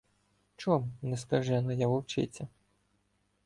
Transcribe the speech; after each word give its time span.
Чом 0.55 0.91
не 1.01 1.15
скажена 1.17 1.73
я 1.73 1.87
вовчиця? 1.87 2.47